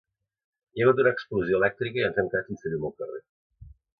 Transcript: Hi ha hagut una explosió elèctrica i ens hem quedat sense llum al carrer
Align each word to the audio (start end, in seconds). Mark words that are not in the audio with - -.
Hi 0.77 0.81
ha 0.83 0.87
hagut 0.87 1.01
una 1.03 1.11
explosió 1.17 1.59
elèctrica 1.59 2.01
i 2.03 2.05
ens 2.09 2.19
hem 2.23 2.31
quedat 2.33 2.51
sense 2.53 2.73
llum 2.75 2.89
al 2.93 2.97
carrer 3.03 3.23